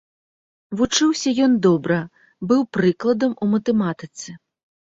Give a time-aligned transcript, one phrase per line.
[0.77, 1.99] Вучыўся ён добра,
[2.53, 4.29] быў прыкладам у матэматыцы.